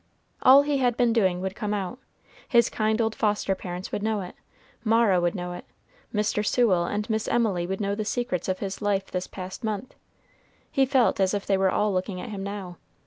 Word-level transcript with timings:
All 0.41 0.63
he 0.63 0.79
had 0.79 0.97
been 0.97 1.13
doing 1.13 1.41
would 1.41 1.53
come 1.55 1.75
out. 1.75 1.99
His 2.49 2.71
kind 2.71 2.99
old 2.99 3.13
foster 3.13 3.53
parents 3.53 3.91
would 3.91 4.01
know 4.01 4.21
it. 4.21 4.33
Mara 4.83 5.21
would 5.21 5.35
know 5.35 5.51
it. 5.53 5.63
Mr. 6.11 6.43
Sewell 6.43 6.85
and 6.85 7.07
Miss 7.07 7.27
Emily 7.27 7.67
would 7.67 7.79
know 7.79 7.93
the 7.93 8.03
secrets 8.03 8.49
of 8.49 8.57
his 8.57 8.81
life 8.81 9.11
that 9.11 9.27
past 9.29 9.63
month. 9.63 9.93
He 10.71 10.87
felt 10.87 11.19
as 11.19 11.35
if 11.35 11.45
they 11.45 11.55
were 11.55 11.69
all 11.69 11.93
looking 11.93 12.19
at 12.19 12.29
him 12.29 12.41
now. 12.41 12.77